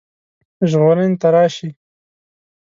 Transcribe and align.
ژغورني 0.69 1.15
ته 1.21 1.27
راشي. 1.33 1.69